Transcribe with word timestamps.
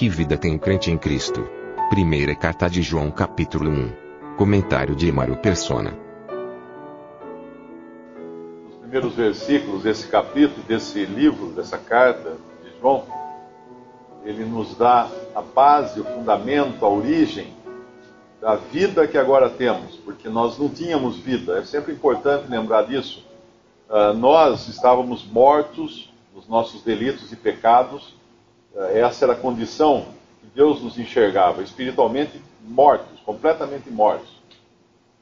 Que 0.00 0.08
vida 0.08 0.38
tem 0.38 0.56
o 0.56 0.58
crente 0.58 0.90
em 0.90 0.96
Cristo? 0.96 1.46
Primeira 1.90 2.34
carta 2.34 2.70
de 2.70 2.80
João, 2.80 3.10
capítulo 3.10 3.68
1. 3.68 4.34
Comentário 4.38 4.96
de 4.96 5.12
Mário 5.12 5.36
Persona. 5.36 5.94
Os 8.70 8.76
primeiros 8.76 9.14
versículos 9.14 9.82
desse 9.82 10.08
capítulo, 10.08 10.62
desse 10.62 11.04
livro, 11.04 11.48
dessa 11.50 11.76
carta 11.76 12.38
de 12.64 12.80
João, 12.80 13.04
ele 14.24 14.42
nos 14.46 14.74
dá 14.74 15.06
a 15.34 15.42
base, 15.42 16.00
o 16.00 16.04
fundamento, 16.04 16.82
a 16.82 16.88
origem 16.88 17.52
da 18.40 18.56
vida 18.56 19.06
que 19.06 19.18
agora 19.18 19.50
temos, 19.50 19.96
porque 19.96 20.30
nós 20.30 20.58
não 20.58 20.70
tínhamos 20.70 21.18
vida. 21.18 21.58
É 21.58 21.62
sempre 21.62 21.92
importante 21.92 22.50
lembrar 22.50 22.84
disso. 22.84 23.22
Uh, 23.86 24.14
nós 24.14 24.66
estávamos 24.66 25.26
mortos 25.26 26.10
nos 26.34 26.48
nossos 26.48 26.80
delitos 26.82 27.30
e 27.32 27.36
pecados. 27.36 28.18
Uh, 28.74 28.96
essa 28.96 29.24
era 29.24 29.32
a 29.32 29.36
condição 29.36 30.06
que 30.40 30.46
Deus 30.54 30.82
nos 30.82 30.98
enxergava, 30.98 31.62
espiritualmente 31.62 32.40
mortos, 32.62 33.20
completamente 33.20 33.90
mortos. 33.90 34.28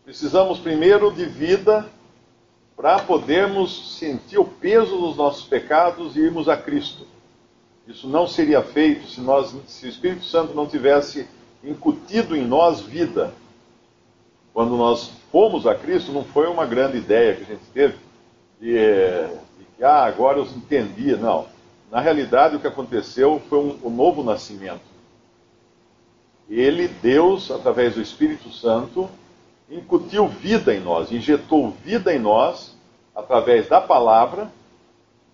Precisamos 0.05 0.59
primeiro 0.59 1.13
de 1.13 1.27
vida 1.27 1.87
para 2.77 2.99
podermos 3.01 3.99
sentir 3.99 4.39
o 4.39 4.45
peso 4.45 4.97
dos 4.97 5.17
nossos 5.17 5.45
pecados 5.45 6.17
e 6.17 6.21
irmos 6.21 6.49
a 6.49 6.57
Cristo. 6.57 7.07
Isso 7.87 8.07
não 8.07 8.27
seria 8.27 8.63
feito 8.63 9.09
se, 9.09 9.21
nós, 9.21 9.55
se 9.67 9.87
o 9.87 9.89
Espírito 9.89 10.25
Santo 10.25 10.55
não 10.55 10.67
tivesse 10.67 11.27
incutido 11.65 12.37
em 12.37 12.47
nós 12.47 12.81
vida. 12.81 13.33
Quando 14.53 14.77
nós 14.77 15.11
fomos 15.33 15.67
a 15.67 15.75
Cristo, 15.75 16.13
não 16.13 16.23
foi 16.25 16.47
uma 16.47 16.67
grande 16.67 16.99
ideia 16.99 17.35
que 17.35 17.43
a 17.43 17.47
gente 17.47 17.65
teve 17.73 17.97
de, 18.61 18.75
de 18.75 19.65
que, 19.77 19.85
ah, 19.85 20.05
agora 20.05 20.39
eu 20.39 20.45
entendi. 20.45 21.17
Não. 21.17 21.47
Na 21.91 22.01
realidade, 22.01 22.57
o 22.57 22.61
que 22.61 22.67
aconteceu 22.67 23.41
foi 23.49 23.59
um, 23.59 23.79
um 23.85 23.91
novo 23.91 24.23
nascimento. 24.23 24.83
Ele, 26.49 26.89
Deus, 26.89 27.51
através 27.51 27.95
do 27.95 28.03
Espírito 28.03 28.51
Santo, 28.51 29.09
incutiu 29.71 30.29
vida 30.29 30.75
em 30.75 30.81
nós, 30.81 31.13
injetou 31.13 31.71
vida 31.71 32.15
em 32.15 32.19
nós, 32.19 32.77
através 33.15 33.69
da 33.69 33.81
palavra. 33.81 34.51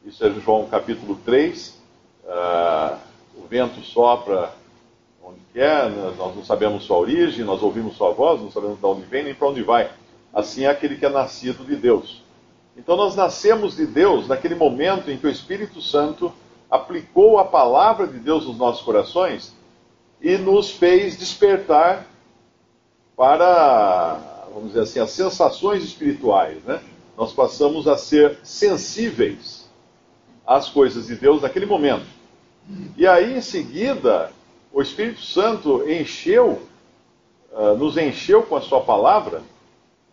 Isso 0.05 0.25
é 0.25 0.31
João 0.31 0.67
capítulo 0.67 1.17
3. 1.25 1.69
Uh, 2.25 2.29
ah, 2.29 2.99
o 3.37 3.47
vento 3.47 3.81
sopra 3.83 4.53
onde 5.23 5.41
quer, 5.53 5.91
nós 5.91 6.35
não 6.35 6.45
sabemos 6.45 6.85
sua 6.85 6.99
origem, 6.99 7.45
nós 7.45 7.63
ouvimos 7.63 7.97
sua 7.97 8.13
voz, 8.13 8.41
não 8.41 8.51
sabemos 8.51 8.79
de 8.79 8.87
onde 8.87 9.03
vem 9.03 9.25
nem 9.25 9.35
para 9.35 9.49
onde 9.49 9.63
vai. 9.63 9.91
Assim 10.33 10.65
é 10.65 10.69
aquele 10.69 10.97
que 10.97 11.07
é 11.07 11.11
nascido 11.11 11.65
de 11.65 11.77
Deus. 11.77 12.23
Então 12.77 12.97
nós 12.97 13.15
nascemos 13.15 13.77
de 13.77 13.87
Deus 13.87 14.27
naquele 14.27 14.55
momento 14.55 15.11
em 15.11 15.17
que 15.17 15.27
o 15.27 15.31
Espírito 15.31 15.81
Santo 15.81 16.33
aplicou 16.71 17.39
a 17.39 17.45
palavra 17.45 18.07
de 18.07 18.19
Deus 18.19 18.47
nos 18.47 18.57
nossos 18.57 18.83
corações 18.83 19.55
e 20.21 20.37
nos 20.37 20.71
fez 20.71 21.17
despertar 21.17 22.07
para, 23.17 24.47
vamos 24.53 24.69
dizer 24.69 24.81
assim, 24.81 25.01
as 25.01 25.11
sensações 25.11 25.85
espirituais. 25.85 26.63
Né? 26.65 26.81
Nós 27.17 27.33
passamos 27.33 27.87
a 27.87 27.97
ser 27.97 28.39
sensíveis 28.43 29.69
às 30.47 30.69
coisas 30.69 31.07
de 31.07 31.15
Deus 31.15 31.43
naquele 31.43 31.67
momento. 31.67 32.07
E 32.97 33.07
aí, 33.07 33.37
em 33.37 33.41
seguida, 33.41 34.33
o 34.73 34.81
Espírito 34.81 35.21
Santo 35.21 35.89
encheu, 35.89 36.63
uh, 37.53 37.77
nos 37.77 37.97
encheu 37.97 38.43
com 38.43 38.57
a 38.57 38.61
sua 38.61 38.81
palavra 38.81 39.43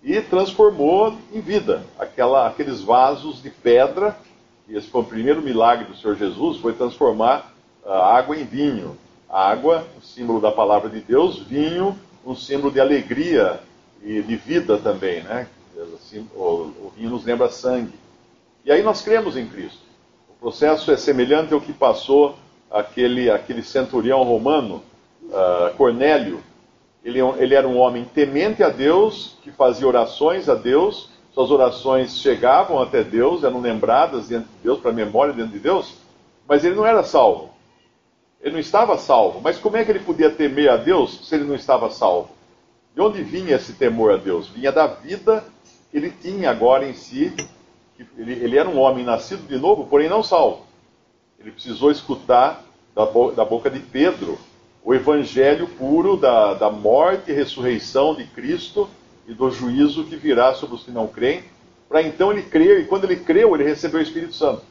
e 0.03 0.19
transformou 0.21 1.15
em 1.33 1.39
vida 1.39 1.83
aquela, 1.97 2.47
aqueles 2.47 2.81
vasos 2.81 3.41
de 3.41 3.49
pedra. 3.49 4.17
E 4.67 4.75
esse 4.75 4.87
foi 4.87 5.01
o 5.01 5.05
primeiro 5.05 5.41
milagre 5.41 5.85
do 5.85 5.95
Senhor 5.95 6.15
Jesus, 6.15 6.57
foi 6.57 6.73
transformar 6.73 7.53
uh, 7.85 7.91
água 7.91 8.37
em 8.37 8.45
vinho. 8.45 8.97
água, 9.29 9.85
o 9.97 10.05
símbolo 10.05 10.39
da 10.39 10.51
palavra 10.51 10.89
de 10.89 10.99
Deus, 10.99 11.39
vinho, 11.39 11.97
um 12.25 12.35
símbolo 12.35 12.71
de 12.71 12.79
alegria 12.79 13.59
e 14.03 14.21
de 14.21 14.35
vida 14.35 14.77
também, 14.77 15.23
né? 15.23 15.47
O, 16.35 16.91
vinho 16.95 17.09
nos 17.09 17.25
lembra 17.25 17.49
sangue. 17.49 17.93
E 18.63 18.71
aí 18.71 18.83
nós 18.83 19.01
cremos 19.01 19.35
em 19.35 19.47
Cristo. 19.47 19.79
O 20.29 20.33
processo 20.39 20.91
é 20.91 20.97
semelhante 20.97 21.53
ao 21.53 21.61
que 21.61 21.73
passou 21.73 22.35
aquele, 22.69 23.29
aquele 23.29 23.63
centurião 23.63 24.23
romano, 24.23 24.83
uh, 25.23 25.75
Cornélio, 25.75 26.41
ele, 27.03 27.19
ele 27.19 27.55
era 27.55 27.67
um 27.67 27.77
homem 27.77 28.05
temente 28.05 28.63
a 28.63 28.69
Deus, 28.69 29.35
que 29.43 29.51
fazia 29.51 29.87
orações 29.87 30.47
a 30.47 30.55
Deus, 30.55 31.09
suas 31.33 31.49
orações 31.49 32.17
chegavam 32.19 32.81
até 32.81 33.03
Deus, 33.03 33.43
eram 33.43 33.61
lembradas 33.61 34.27
diante 34.27 34.47
de 34.47 34.63
Deus, 34.63 34.79
para 34.79 34.91
a 34.91 34.93
memória 34.93 35.33
diante 35.33 35.53
de 35.53 35.59
Deus, 35.59 35.95
mas 36.47 36.65
ele 36.65 36.75
não 36.75 36.85
era 36.85 37.03
salvo. 37.03 37.51
Ele 38.41 38.53
não 38.53 38.59
estava 38.59 38.97
salvo. 38.97 39.39
Mas 39.41 39.57
como 39.57 39.77
é 39.77 39.85
que 39.85 39.91
ele 39.91 39.99
podia 39.99 40.29
temer 40.29 40.69
a 40.69 40.77
Deus 40.77 41.27
se 41.27 41.35
ele 41.35 41.45
não 41.45 41.55
estava 41.55 41.89
salvo? 41.89 42.29
De 42.93 43.01
onde 43.01 43.23
vinha 43.23 43.55
esse 43.55 43.73
temor 43.73 44.11
a 44.11 44.17
Deus? 44.17 44.47
Vinha 44.49 44.71
da 44.71 44.87
vida 44.87 45.45
que 45.89 45.97
ele 45.97 46.09
tinha 46.09 46.49
agora 46.49 46.87
em 46.87 46.93
si. 46.93 47.33
Ele, 48.17 48.33
ele 48.33 48.57
era 48.57 48.67
um 48.67 48.79
homem 48.79 49.05
nascido 49.05 49.47
de 49.47 49.57
novo, 49.57 49.85
porém 49.85 50.09
não 50.09 50.23
salvo. 50.23 50.65
Ele 51.39 51.51
precisou 51.51 51.91
escutar 51.91 52.63
da, 52.93 53.05
bo 53.05 53.31
da 53.31 53.45
boca 53.45 53.69
de 53.69 53.79
Pedro 53.79 54.37
o 54.83 54.93
evangelho 54.93 55.67
puro 55.67 56.17
da, 56.17 56.55
da 56.55 56.69
morte 56.69 57.31
e 57.31 57.33
ressurreição 57.33 58.15
de 58.15 58.25
Cristo 58.25 58.89
e 59.27 59.33
do 59.33 59.49
juízo 59.51 60.03
que 60.05 60.15
virá 60.15 60.53
sobre 60.53 60.75
os 60.75 60.83
que 60.83 60.91
não 60.91 61.07
creem, 61.07 61.43
para 61.87 62.01
então 62.01 62.31
ele 62.31 62.43
crer, 62.43 62.79
e 62.79 62.85
quando 62.85 63.03
ele 63.03 63.17
creu, 63.17 63.53
ele 63.53 63.63
recebeu 63.63 63.99
o 63.99 64.03
Espírito 64.03 64.33
Santo. 64.33 64.63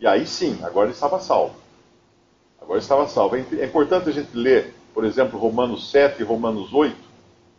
E 0.00 0.06
aí 0.06 0.26
sim, 0.26 0.58
agora 0.62 0.86
ele 0.86 0.94
estava 0.94 1.20
salvo. 1.20 1.54
Agora 2.60 2.78
ele 2.78 2.82
estava 2.82 3.06
salvo. 3.06 3.36
É, 3.36 3.44
é 3.58 3.64
importante 3.64 4.08
a 4.08 4.12
gente 4.12 4.36
ler, 4.36 4.74
por 4.92 5.04
exemplo, 5.04 5.38
Romanos 5.38 5.90
7 5.90 6.20
e 6.20 6.24
Romanos 6.24 6.74
8, 6.74 6.92
uh, 6.92 6.98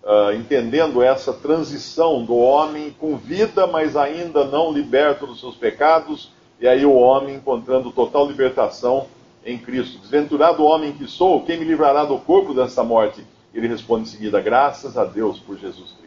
ah, 0.05 0.35
entendendo 0.35 1.01
essa 1.01 1.31
transição 1.31 2.25
do 2.25 2.35
homem 2.35 2.93
com 2.99 3.15
vida, 3.15 3.65
mas 3.65 3.95
ainda 3.95 4.43
não 4.43 4.71
liberto 4.71 5.25
dos 5.25 5.39
seus 5.39 5.55
pecados, 5.55 6.31
e 6.59 6.67
aí 6.67 6.85
o 6.85 6.93
homem 6.93 7.35
encontrando 7.35 7.91
total 7.91 8.27
libertação 8.27 9.07
em 9.45 9.57
Cristo. 9.57 9.99
Desventurado 9.99 10.63
homem 10.63 10.91
que 10.93 11.07
sou, 11.07 11.43
quem 11.43 11.57
me 11.57 11.65
livrará 11.65 12.05
do 12.05 12.17
corpo 12.17 12.53
desta 12.53 12.83
morte? 12.83 13.25
Ele 13.53 13.67
responde 13.67 14.03
em 14.03 14.11
seguida, 14.11 14.41
graças 14.41 14.97
a 14.97 15.05
Deus 15.05 15.39
por 15.39 15.57
Jesus 15.57 15.91
Cristo. 15.91 16.02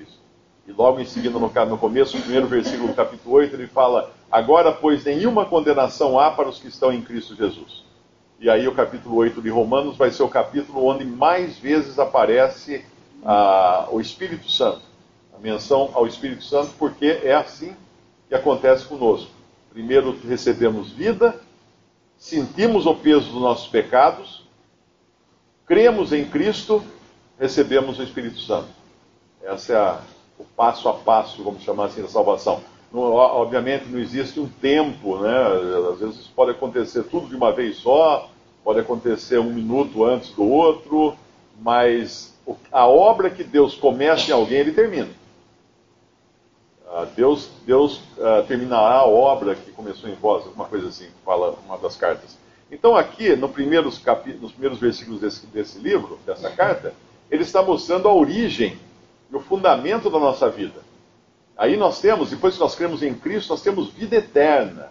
E 0.66 0.72
logo 0.72 0.98
em 0.98 1.04
seguida, 1.04 1.38
no, 1.38 1.48
no 1.48 1.78
começo, 1.78 2.16
no 2.16 2.22
primeiro 2.22 2.48
versículo 2.48 2.88
do 2.88 2.94
capítulo 2.94 3.36
8, 3.36 3.54
ele 3.54 3.68
fala, 3.68 4.12
agora, 4.30 4.72
pois, 4.72 5.04
nenhuma 5.04 5.44
condenação 5.44 6.18
há 6.18 6.30
para 6.30 6.48
os 6.48 6.58
que 6.58 6.66
estão 6.66 6.92
em 6.92 7.02
Cristo 7.02 7.36
Jesus. 7.36 7.84
E 8.40 8.50
aí 8.50 8.66
o 8.66 8.74
capítulo 8.74 9.16
8 9.16 9.40
de 9.40 9.48
Romanos 9.48 9.96
vai 9.96 10.10
ser 10.10 10.22
o 10.22 10.28
capítulo 10.28 10.84
onde 10.84 11.04
mais 11.04 11.56
vezes 11.56 11.98
aparece 11.98 12.84
ah, 13.24 13.88
o 13.90 14.00
Espírito 14.00 14.50
Santo. 14.50 14.82
A 15.34 15.38
menção 15.38 15.90
ao 15.94 16.06
Espírito 16.06 16.42
Santo, 16.42 16.72
porque 16.78 17.20
é 17.22 17.34
assim 17.34 17.74
que 18.28 18.34
acontece 18.34 18.84
conosco. 18.86 19.30
Primeiro 19.70 20.18
recebemos 20.26 20.90
vida, 20.90 21.40
sentimos 22.18 22.86
o 22.86 22.94
peso 22.94 23.30
dos 23.30 23.40
nossos 23.40 23.68
pecados, 23.68 24.46
cremos 25.64 26.12
em 26.12 26.24
Cristo, 26.24 26.82
recebemos 27.38 27.98
o 27.98 28.02
Espírito 28.02 28.38
Santo. 28.38 28.68
Esse 29.42 29.72
é 29.72 29.76
a, 29.76 30.00
o 30.38 30.44
passo 30.44 30.88
a 30.88 30.94
passo, 30.94 31.42
vamos 31.42 31.62
chamar 31.62 31.86
assim, 31.86 32.02
da 32.02 32.08
salvação. 32.08 32.60
Não, 32.92 33.02
obviamente 33.12 33.86
não 33.86 33.98
existe 33.98 34.38
um 34.38 34.48
tempo, 34.48 35.18
né? 35.18 35.34
Às 35.92 35.98
vezes 35.98 36.26
pode 36.28 36.52
acontecer 36.52 37.02
tudo 37.04 37.28
de 37.28 37.34
uma 37.34 37.52
vez 37.52 37.76
só, 37.76 38.30
pode 38.62 38.80
acontecer 38.80 39.38
um 39.38 39.52
minuto 39.52 40.04
antes 40.04 40.30
do 40.30 40.44
outro, 40.44 41.16
mas 41.60 42.34
a 42.70 42.86
obra 42.86 43.30
que 43.30 43.42
Deus 43.42 43.74
começa 43.74 44.30
em 44.30 44.34
alguém, 44.34 44.58
ele 44.58 44.72
termina. 44.72 45.08
Ah, 46.88 47.06
Deus, 47.16 47.50
Deus 47.66 47.98
uh, 48.16 48.44
terminará 48.46 48.96
a 48.96 49.06
obra 49.06 49.54
que 49.54 49.70
começou 49.72 50.08
em 50.08 50.14
vós, 50.14 50.46
alguma 50.46 50.66
coisa 50.66 50.88
assim, 50.88 51.08
fala 51.24 51.56
uma 51.66 51.76
das 51.76 51.96
cartas. 51.96 52.38
Então, 52.70 52.96
aqui, 52.96 53.34
no 53.36 53.48
primeiros 53.48 53.98
capi... 53.98 54.32
nos 54.32 54.52
primeiros 54.52 54.78
versículos 54.78 55.20
desse, 55.20 55.46
desse 55.46 55.78
livro, 55.78 56.18
dessa 56.24 56.50
carta, 56.50 56.94
ele 57.30 57.42
está 57.42 57.62
mostrando 57.62 58.08
a 58.08 58.14
origem 58.14 58.78
e 59.30 59.36
o 59.36 59.40
fundamento 59.40 60.08
da 60.10 60.18
nossa 60.18 60.48
vida. 60.48 60.80
Aí 61.56 61.76
nós 61.76 62.00
temos, 62.00 62.30
depois 62.30 62.54
que 62.54 62.60
nós 62.60 62.74
cremos 62.74 63.02
em 63.02 63.14
Cristo, 63.14 63.50
nós 63.50 63.62
temos 63.62 63.88
vida 63.90 64.16
eterna. 64.16 64.90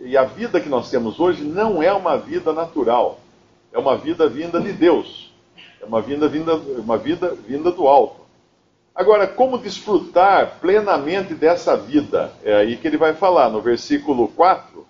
e 0.00 0.16
a 0.16 0.22
vida 0.22 0.60
que 0.60 0.68
nós 0.68 0.90
temos 0.90 1.18
hoje 1.18 1.42
não 1.42 1.82
é 1.82 1.92
uma 1.92 2.16
vida 2.16 2.52
natural, 2.52 3.18
é 3.72 3.78
uma 3.78 3.96
vida 3.96 4.28
vinda 4.28 4.60
de 4.60 4.72
Deus, 4.72 5.32
é 5.80 5.84
uma 5.84 6.00
vida 6.00 6.28
vinda, 6.28 6.54
uma 6.54 6.96
vida 6.96 7.34
vinda 7.34 7.72
do 7.72 7.88
alto. 7.88 8.20
Agora, 8.94 9.26
como 9.26 9.58
desfrutar 9.58 10.58
plenamente 10.60 11.34
dessa 11.34 11.76
vida? 11.76 12.32
É 12.44 12.56
aí 12.56 12.76
que 12.76 12.86
ele 12.86 12.96
vai 12.96 13.14
falar, 13.14 13.48
no 13.48 13.60
versículo 13.60 14.28
4, 14.28 14.86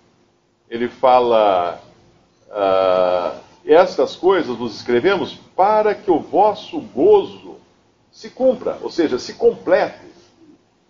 ele 0.69 0.87
fala: 0.87 1.79
ah, 2.51 3.35
Estas 3.65 4.15
coisas 4.15 4.57
nos 4.57 4.75
escrevemos 4.75 5.35
para 5.55 5.93
que 5.93 6.09
o 6.09 6.19
vosso 6.19 6.79
gozo 6.79 7.57
se 8.11 8.29
cumpra, 8.29 8.77
ou 8.81 8.89
seja, 8.89 9.19
se 9.19 9.33
complete, 9.33 10.05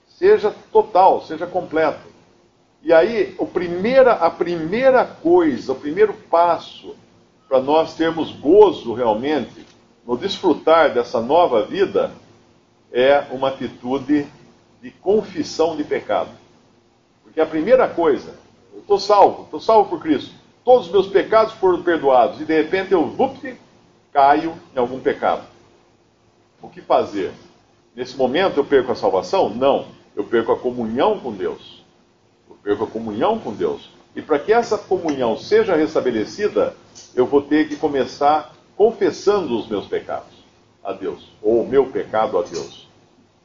seja 0.07 0.53
total, 0.71 1.21
seja 1.21 1.45
completo. 1.45 2.07
E 2.81 2.93
aí, 2.93 3.35
o 3.37 3.45
primeira, 3.45 4.13
a 4.13 4.29
primeira 4.29 5.05
coisa, 5.05 5.73
o 5.73 5.75
primeiro 5.75 6.13
passo 6.13 6.95
para 7.47 7.59
nós 7.59 7.95
termos 7.95 8.31
gozo 8.31 8.93
realmente 8.93 9.65
no 10.05 10.17
desfrutar 10.17 10.93
dessa 10.93 11.19
nova 11.21 11.63
vida 11.63 12.11
é 12.91 13.25
uma 13.31 13.49
atitude 13.49 14.25
de 14.81 14.91
confissão 14.91 15.75
de 15.75 15.83
pecado. 15.83 16.31
Porque 17.23 17.41
a 17.41 17.45
primeira 17.45 17.87
coisa, 17.87 18.33
eu 18.73 18.79
estou 18.79 18.99
salvo, 18.99 19.43
estou 19.43 19.59
salvo 19.59 19.89
por 19.89 19.99
Cristo. 19.99 20.33
Todos 20.63 20.87
os 20.87 20.91
meus 20.91 21.07
pecados 21.07 21.53
foram 21.53 21.83
perdoados 21.83 22.39
e 22.39 22.45
de 22.45 22.55
repente 22.55 22.91
eu 22.91 23.05
vupt, 23.05 23.55
caio 24.11 24.53
em 24.75 24.79
algum 24.79 24.99
pecado. 24.99 25.43
O 26.61 26.69
que 26.69 26.81
fazer? 26.81 27.31
Nesse 27.95 28.15
momento 28.17 28.57
eu 28.57 28.65
perco 28.65 28.91
a 28.91 28.95
salvação? 28.95 29.49
Não. 29.49 29.87
Eu 30.15 30.23
perco 30.23 30.51
a 30.51 30.57
comunhão 30.57 31.19
com 31.19 31.31
Deus 31.31 31.79
perco 32.63 32.83
a 32.83 32.87
comunhão 32.87 33.39
com 33.39 33.53
Deus. 33.53 33.89
E 34.15 34.21
para 34.21 34.39
que 34.39 34.51
essa 34.51 34.77
comunhão 34.77 35.37
seja 35.37 35.75
restabelecida, 35.75 36.75
eu 37.15 37.25
vou 37.25 37.41
ter 37.41 37.67
que 37.67 37.75
começar 37.75 38.53
confessando 38.75 39.57
os 39.57 39.67
meus 39.67 39.87
pecados 39.87 40.39
a 40.83 40.93
Deus, 40.93 41.31
ou 41.41 41.63
o 41.63 41.67
meu 41.67 41.87
pecado 41.87 42.37
a 42.37 42.41
Deus. 42.41 42.87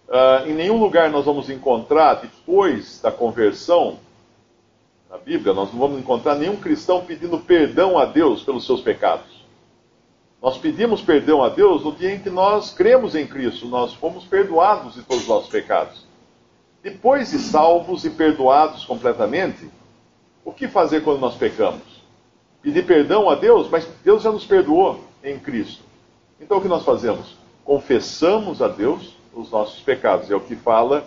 Uh, 0.09 0.49
em 0.49 0.55
nenhum 0.55 0.79
lugar 0.79 1.11
nós 1.11 1.25
vamos 1.25 1.51
encontrar, 1.51 2.15
depois 2.15 3.01
da 3.01 3.11
conversão, 3.11 3.99
na 5.11 5.19
Bíblia, 5.19 5.55
nós 5.55 5.73
não 5.73 5.79
vamos 5.79 5.99
encontrar 5.99 6.35
nenhum 6.35 6.57
cristão 6.57 7.05
pedindo 7.05 7.39
perdão 7.39 7.99
a 7.99 8.05
Deus 8.05 8.43
pelos 8.43 8.67
seus 8.67 8.81
pecados. 8.81 9.34
Nós 10.45 10.59
pedimos 10.59 11.01
perdão 11.01 11.43
a 11.43 11.49
Deus 11.49 11.85
no 11.85 11.93
dia 11.93 12.15
em 12.15 12.21
que 12.21 12.29
nós 12.29 12.71
cremos 12.71 13.15
em 13.15 13.27
Cristo, 13.27 13.67
nós 13.67 13.95
fomos 13.95 14.25
perdoados 14.25 14.93
de 14.93 15.01
todos 15.01 15.23
os 15.23 15.29
nossos 15.29 15.49
pecados. 15.49 16.05
Depois 16.83 17.31
de 17.31 17.39
salvos 17.39 18.05
e 18.05 18.11
perdoados 18.11 18.85
completamente, 18.85 19.71
o 20.45 20.53
que 20.53 20.69
fazer 20.69 21.03
quando 21.03 21.21
nós 21.21 21.35
pecamos? 21.35 22.05
Pedir 22.61 22.85
perdão 22.85 23.31
a 23.31 23.35
Deus, 23.35 23.71
mas 23.71 23.89
Deus 24.05 24.23
já 24.23 24.31
nos 24.31 24.45
perdoou 24.45 25.01
em 25.25 25.39
Cristo. 25.39 25.83
Então 26.39 26.59
o 26.59 26.61
que 26.61 26.69
nós 26.69 26.85
fazemos? 26.85 27.39
Confessamos 27.65 28.61
a 28.61 28.69
Deus 28.69 29.17
os 29.33 29.51
nossos 29.51 29.81
pecados. 29.81 30.31
É 30.31 30.37
o 30.37 30.41
que 30.41 30.57
fala 30.57 31.07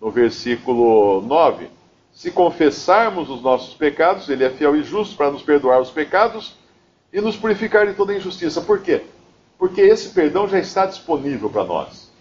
no 0.00 0.12
versículo 0.12 1.22
9. 1.22 1.68
Se 2.12 2.30
confessarmos 2.30 3.28
os 3.30 3.42
nossos 3.42 3.74
pecados, 3.74 4.28
Ele 4.28 4.44
é 4.44 4.50
fiel 4.50 4.76
e 4.76 4.84
justo 4.84 5.16
para 5.16 5.32
nos 5.32 5.42
perdoar 5.42 5.80
os 5.80 5.90
pecados 5.90 6.54
e 7.16 7.20
nos 7.20 7.36
purificar 7.36 7.86
de 7.88 7.94
toda 7.94 8.14
injustiça. 8.14 8.60
Por 8.60 8.80
quê? 8.80 9.02
Porque 9.58 9.80
esse 9.80 10.10
perdão 10.10 10.46
já 10.46 10.58
está 10.58 10.84
disponível 10.84 11.48
para 11.48 11.64
nós. 11.64 12.12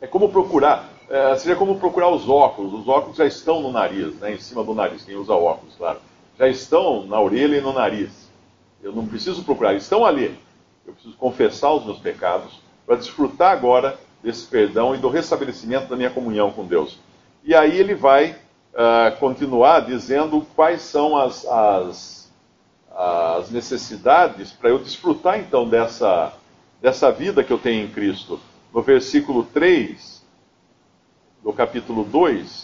É 0.00 0.06
como 0.06 0.30
procurar 0.30 0.94
é, 1.08 1.36
seria 1.36 1.56
como 1.56 1.78
procurar 1.78 2.08
os 2.08 2.28
óculos. 2.28 2.72
Os 2.72 2.88
óculos 2.88 3.16
já 3.16 3.26
estão 3.26 3.60
no 3.60 3.70
nariz, 3.70 4.14
né, 4.16 4.32
em 4.32 4.38
cima 4.38 4.64
do 4.64 4.74
nariz, 4.74 5.04
quem 5.04 5.16
usa 5.16 5.34
óculos, 5.34 5.74
claro. 5.76 5.98
Já 6.38 6.48
estão 6.48 7.06
na 7.06 7.20
orelha 7.20 7.56
e 7.56 7.60
no 7.60 7.72
nariz. 7.72 8.30
Eu 8.82 8.92
não 8.92 9.06
preciso 9.06 9.44
procurar, 9.44 9.74
estão 9.74 10.04
ali. 10.04 10.38
Eu 10.86 10.92
preciso 10.92 11.16
confessar 11.16 11.72
os 11.72 11.84
meus 11.84 11.98
pecados 11.98 12.60
para 12.86 12.96
desfrutar 12.96 13.52
agora 13.52 13.98
desse 14.22 14.46
perdão 14.46 14.94
e 14.94 14.98
do 14.98 15.08
restabelecimento 15.08 15.88
da 15.88 15.96
minha 15.96 16.10
comunhão 16.10 16.50
com 16.50 16.64
Deus. 16.64 16.98
E 17.42 17.54
aí 17.54 17.78
ele 17.78 17.94
vai 17.94 18.32
uh, 18.72 19.16
continuar 19.18 19.80
dizendo 19.80 20.46
quais 20.54 20.82
são 20.82 21.16
as, 21.16 21.46
as, 21.46 22.23
as 22.96 23.50
necessidades 23.50 24.52
para 24.52 24.70
eu 24.70 24.78
desfrutar 24.78 25.38
então 25.38 25.68
dessa, 25.68 26.32
dessa 26.80 27.10
vida 27.10 27.42
que 27.42 27.52
eu 27.52 27.58
tenho 27.58 27.84
em 27.84 27.90
Cristo. 27.90 28.40
No 28.72 28.82
versículo 28.82 29.44
3, 29.44 30.24
no 31.42 31.52
capítulo 31.52 32.04
2, 32.04 32.62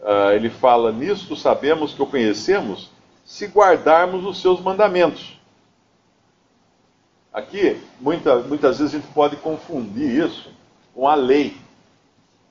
uh, 0.00 0.06
ah, 0.06 0.34
ele 0.34 0.50
fala: 0.50 0.90
Nisto 0.90 1.36
sabemos 1.36 1.94
que 1.94 2.02
o 2.02 2.06
conhecemos 2.06 2.90
se 3.24 3.46
guardarmos 3.46 4.24
os 4.24 4.40
seus 4.40 4.60
mandamentos. 4.60 5.38
Aqui, 7.32 7.80
muita, 8.00 8.40
muitas 8.40 8.78
vezes 8.78 8.94
a 8.94 8.98
gente 8.98 9.12
pode 9.12 9.36
confundir 9.36 10.26
isso 10.26 10.50
com 10.94 11.06
a 11.06 11.14
lei, 11.14 11.56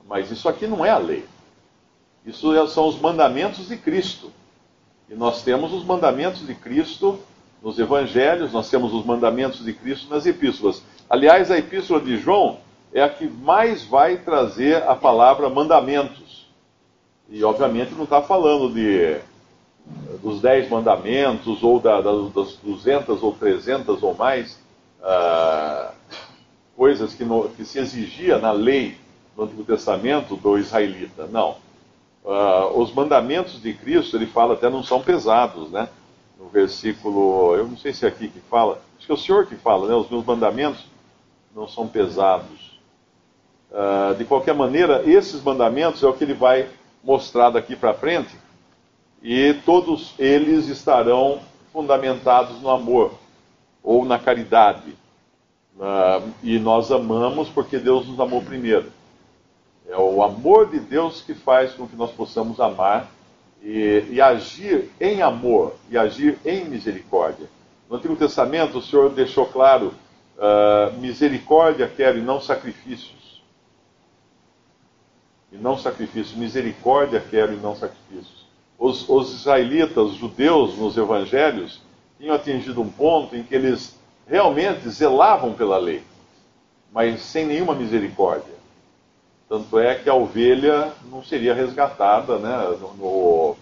mas 0.08 0.32
isso 0.32 0.48
aqui 0.48 0.66
não 0.66 0.86
é 0.86 0.90
a 0.90 0.98
lei. 0.98 1.26
Isso 2.26 2.56
é, 2.56 2.66
são 2.68 2.88
os 2.88 3.00
mandamentos 3.00 3.68
de 3.68 3.76
Cristo. 3.76 4.32
E 5.10 5.16
nós 5.16 5.44
temos 5.44 5.74
os 5.74 5.84
mandamentos 5.84 6.46
de 6.46 6.54
Cristo 6.54 7.20
nos 7.62 7.78
evangelhos, 7.78 8.54
nós 8.54 8.70
temos 8.70 8.94
os 8.94 9.06
mandamentos 9.06 9.64
de 9.64 9.74
Cristo 9.74 10.10
nas 10.10 10.26
epístolas. 10.26 10.82
Aliás, 11.10 11.52
a 11.52 11.58
epístola 11.58 12.00
de 12.00 12.18
João 12.18 12.60
é 12.94 13.02
a 13.02 13.10
que 13.10 13.28
mais 13.28 13.84
vai 13.84 14.18
trazer 14.18 14.84
a 14.84 14.96
palavra 14.96 15.50
mandamentos. 15.50 16.48
E, 17.30 17.44
obviamente, 17.44 17.94
não 17.94 18.06
está 18.06 18.22
falando 18.22 18.74
de, 18.74 19.20
dos 20.22 20.42
dez 20.42 20.70
mandamentos, 20.70 21.64
ou 21.64 21.80
da, 21.80 22.02
das 22.02 22.56
duzentas 22.64 23.22
ou 23.22 23.34
trezentas 23.34 24.02
ou 24.02 24.16
mais 24.16 24.60
ah, 25.04 25.92
coisas 26.76 27.14
que, 27.14 27.24
no, 27.24 27.50
que, 27.50 27.66
se 27.66 27.80
exigia 27.80 28.38
na 28.38 28.52
lei 28.52 28.98
do 29.36 29.44
Antigo 29.44 29.64
Testamento 29.64 30.36
do 30.36 30.58
israelita. 30.58 31.28
Não. 31.28 31.58
Os 32.80 32.94
mandamentos 32.94 33.62
de 33.62 33.74
Cristo, 33.74 34.16
ele 34.16 34.26
fala 34.26 34.54
até 34.54 34.70
não 34.70 34.82
são 34.82 35.02
pesados, 35.02 35.70
né? 35.70 35.90
No 36.40 36.48
versículo, 36.48 37.54
eu 37.54 37.68
não 37.68 37.76
sei 37.76 37.92
se 37.94 38.06
é 38.06 38.08
aqui 38.08 38.30
que 38.30 38.40
fala, 38.40 38.82
acho 38.98 39.06
que 39.06 39.12
é 39.12 39.16
o 39.16 39.18
Senhor 39.18 39.46
que 39.46 39.56
fala, 39.56 39.86
né? 39.90 39.96
Os 39.96 40.10
meus 40.10 40.24
mandamentos 40.24 40.86
não 41.54 41.68
são 41.68 41.90
pesados. 41.90 42.80
Uh, 43.70 44.16
de 44.16 44.24
qualquer 44.24 44.56
maneira, 44.56 45.04
esses 45.06 45.44
mandamentos 45.44 46.02
é 46.04 46.08
o 46.08 46.14
que 46.14 46.24
ele 46.24 46.34
vai 46.34 46.70
mostrar 47.04 47.50
daqui 47.50 47.76
para 47.76 47.94
frente, 47.94 48.34
e 49.22 49.56
todos 49.66 50.14
eles 50.18 50.70
estarão 50.70 51.42
fundamentados 51.74 52.62
no 52.62 52.70
amor 52.70 53.12
ou 53.84 54.06
na 54.06 54.18
caridade. 54.18 54.96
Uh, 55.78 56.32
e 56.42 56.58
nós 56.58 56.94
amamos 56.94 57.50
porque 57.50 57.78
Deus 57.78 58.08
nos 58.08 58.22
amou 58.22 58.42
primeiro. 58.42 58.90
É 59.90 59.98
o 59.98 60.24
amor 60.24 60.70
de 60.70 60.80
Deus 60.80 61.22
que 61.22 61.34
faz 61.34 61.74
com 61.74 61.86
que 61.86 61.96
nós 61.96 62.12
possamos 62.12 62.62
amar 62.62 63.12
e, 63.62 64.06
e 64.10 64.22
agir 64.22 64.90
em 65.02 65.22
amor 65.22 65.76
e 65.90 65.98
agir 65.98 66.38
em 66.46 66.64
misericórdia. 66.64 67.48
No 67.90 67.98
Antigo 67.98 68.16
Testamento, 68.16 68.78
o 68.78 68.82
Senhor 68.82 69.10
deixou 69.10 69.48
claro: 69.48 69.94
uh, 70.38 70.98
misericórdia 71.00 71.92
quero 71.94 72.18
e 72.18 72.22
não 72.22 72.40
sacrifício 72.40 73.20
e 75.52 75.58
não 75.58 75.78
sacrifícios. 75.78 76.38
Misericórdia 76.38 77.24
quero 77.30 77.54
e 77.54 77.58
não 77.58 77.76
sacrifícios. 77.76 78.48
Os, 78.78 79.08
os 79.10 79.34
israelitas, 79.34 79.98
os 79.98 80.16
judeus 80.16 80.78
nos 80.78 80.98
evangelhos, 80.98 81.82
tinham 82.18 82.36
atingido 82.36 82.82
um 82.82 82.90
ponto 82.90 83.36
em 83.36 83.44
que 83.44 83.56
eles 83.56 83.98
realmente 84.28 84.88
zelavam 84.90 85.54
pela 85.54 85.78
lei, 85.78 86.04
mas 86.92 87.22
sem 87.22 87.46
nenhuma 87.46 87.74
misericórdia. 87.74 88.54
Tanto 89.50 89.80
é 89.80 89.96
que 89.96 90.08
a 90.08 90.14
ovelha 90.14 90.94
não 91.12 91.24
seria 91.24 91.56
resgatada, 91.56 92.38
né? 92.38 92.78
No, 92.80 93.58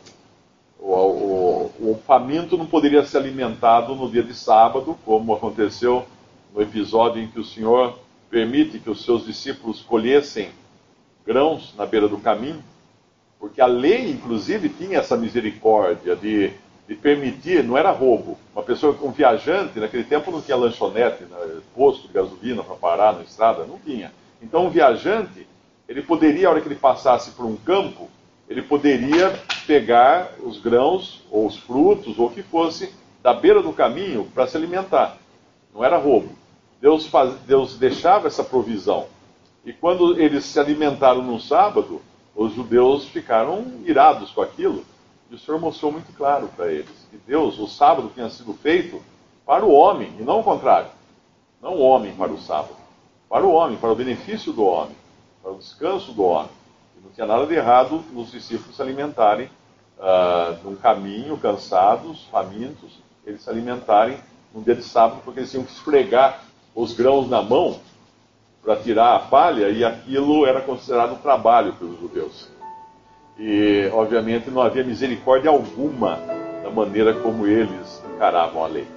o, 0.77 0.93
o, 0.93 1.71
o, 1.79 2.01
faminto 2.05 2.57
não 2.57 2.65
poderia 2.65 3.05
ser 3.05 3.19
alimentado 3.19 3.95
no 3.95 4.11
dia 4.11 4.21
de 4.21 4.33
sábado, 4.33 4.97
como 5.05 5.33
aconteceu 5.33 6.05
no 6.53 6.61
episódio 6.61 7.21
em 7.23 7.27
que 7.29 7.39
o 7.39 7.45
Senhor 7.45 7.97
permite 8.29 8.79
que 8.79 8.89
os 8.89 9.05
seus 9.05 9.25
discípulos 9.25 9.81
colhessem 9.81 10.49
grãos 11.25 11.73
na 11.77 11.85
beira 11.85 12.09
do 12.09 12.17
caminho, 12.17 12.61
porque 13.39 13.61
a 13.61 13.65
lei, 13.65 14.11
inclusive, 14.11 14.67
tinha 14.67 14.99
essa 14.99 15.15
misericórdia 15.15 16.17
de, 16.17 16.51
de 16.85 16.95
permitir, 16.95 17.63
não 17.63 17.77
era 17.77 17.91
roubo. 17.91 18.37
Uma 18.53 18.63
pessoa, 18.63 18.97
um 19.01 19.11
viajante, 19.11 19.79
naquele 19.79 20.03
tempo 20.03 20.31
não 20.31 20.41
tinha 20.41 20.57
lanchonete, 20.57 21.23
né, 21.23 21.61
posto 21.73 22.07
de 22.09 22.13
gasolina 22.13 22.61
para 22.61 22.75
parar 22.75 23.13
na 23.13 23.21
estrada, 23.21 23.63
não 23.63 23.79
tinha. 23.79 24.11
Então, 24.41 24.65
um 24.65 24.69
viajante, 24.69 25.47
ele 25.87 26.01
poderia, 26.01 26.47
a 26.47 26.51
hora 26.51 26.61
que 26.61 26.67
ele 26.67 26.75
passasse 26.75 27.31
por 27.31 27.45
um 27.45 27.55
campo, 27.55 28.09
ele 28.49 28.61
poderia 28.61 29.31
pegar 29.65 30.33
os 30.43 30.59
grãos, 30.59 31.23
ou 31.31 31.45
os 31.45 31.57
frutos, 31.57 32.17
ou 32.17 32.27
o 32.27 32.31
que 32.31 32.43
fosse, 32.43 32.93
da 33.21 33.33
beira 33.33 33.61
do 33.61 33.73
caminho 33.73 34.29
para 34.33 34.47
se 34.47 34.55
alimentar. 34.55 35.17
Não 35.73 35.83
era 35.83 35.97
roubo. 35.97 36.29
Deus, 36.79 37.07
faz, 37.07 37.33
Deus 37.41 37.77
deixava 37.77 38.27
essa 38.27 38.43
provisão. 38.43 39.07
E 39.65 39.73
quando 39.73 40.19
eles 40.19 40.45
se 40.45 40.59
alimentaram 40.59 41.21
no 41.21 41.39
sábado, 41.39 42.01
os 42.35 42.53
judeus 42.53 43.05
ficaram 43.05 43.65
irados 43.85 44.31
com 44.31 44.41
aquilo. 44.41 44.85
E 45.29 45.35
o 45.35 45.39
Senhor 45.39 45.59
mostrou 45.59 45.91
muito 45.91 46.15
claro 46.15 46.49
para 46.55 46.71
eles 46.71 47.07
que 47.11 47.17
Deus, 47.27 47.59
o 47.59 47.67
sábado 47.67 48.11
tinha 48.13 48.29
sido 48.29 48.53
feito 48.53 49.01
para 49.45 49.65
o 49.65 49.73
homem, 49.73 50.13
e 50.19 50.23
não 50.23 50.39
o 50.39 50.43
contrário. 50.43 50.89
Não 51.61 51.75
o 51.75 51.81
homem 51.81 52.13
para 52.15 52.31
o 52.31 52.39
sábado. 52.39 52.75
Para 53.27 53.45
o 53.45 53.51
homem, 53.51 53.77
para 53.77 53.91
o 53.91 53.95
benefício 53.95 54.53
do 54.53 54.63
homem, 54.63 54.95
para 55.47 55.53
o 55.53 55.57
descanso 55.57 56.11
do 56.11 56.23
homem. 56.23 56.49
E 56.97 57.05
não 57.05 57.11
tinha 57.11 57.25
nada 57.25 57.45
de 57.47 57.53
errado 57.53 58.03
nos 58.11 58.31
discípulos 58.31 58.75
se 58.75 58.81
alimentarem 58.81 59.49
uh, 59.97 60.57
num 60.61 60.75
caminho, 60.75 61.37
cansados, 61.37 62.25
famintos, 62.29 62.99
eles 63.25 63.41
se 63.41 63.49
alimentarem 63.49 64.17
no 64.53 64.61
dia 64.61 64.75
de 64.75 64.83
sábado, 64.83 65.21
porque 65.23 65.39
eles 65.39 65.51
tinham 65.51 65.63
que 65.63 65.71
esfregar 65.71 66.43
os 66.75 66.93
grãos 66.93 67.29
na 67.29 67.41
mão 67.41 67.79
para 68.61 68.75
tirar 68.75 69.15
a 69.15 69.19
palha, 69.19 69.69
e 69.69 69.85
aquilo 69.85 70.45
era 70.45 70.59
considerado 70.59 71.13
um 71.13 71.19
trabalho 71.19 71.73
pelos 71.73 71.97
judeus. 71.97 72.49
E, 73.39 73.89
obviamente, 73.93 74.49
não 74.49 74.61
havia 74.61 74.83
misericórdia 74.83 75.49
alguma 75.49 76.19
da 76.61 76.69
maneira 76.69 77.13
como 77.13 77.47
eles 77.47 78.03
encaravam 78.13 78.65
a 78.65 78.67
lei. 78.67 78.96